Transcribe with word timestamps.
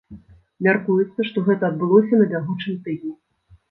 Мяркуецца, 0.67 1.27
што 1.29 1.45
гэта 1.51 1.63
адбылося 1.71 2.13
на 2.25 2.31
бягучым 2.35 2.85
тыдні. 2.87 3.19